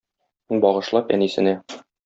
[0.65, 1.57] Багышлап әнисенә.